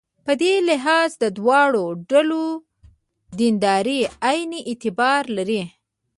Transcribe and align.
په 0.25 0.31
دې 0.41 0.53
لحاظ 0.69 1.09
د 1.23 1.25
دواړو 1.37 1.85
ډلو 2.11 2.43
دینداري 3.39 4.01
عین 4.27 4.51
اعتبار 4.69 5.23
لري. 5.37 5.63